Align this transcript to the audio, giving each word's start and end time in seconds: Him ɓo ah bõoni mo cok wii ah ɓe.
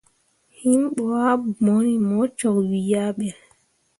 Him 0.59 0.81
ɓo 0.95 1.03
ah 1.27 1.37
bõoni 1.63 1.93
mo 2.07 2.19
cok 2.39 2.57
wii 2.69 2.93
ah 3.03 3.11
ɓe. 3.17 3.27